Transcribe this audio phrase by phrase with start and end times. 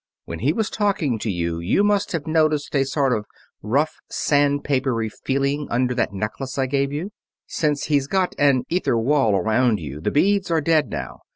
[0.25, 3.27] When he was talking to you you must have noticed a sort of
[3.61, 7.11] rough, sandpapery feeling under that necklace I gave you?
[7.45, 11.19] Since he's got an ether wall around you the beads are dead now.